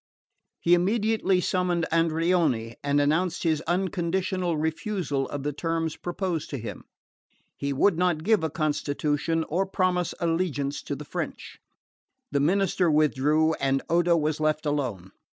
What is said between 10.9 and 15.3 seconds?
the French. The minister withdrew, and Odo was left alone.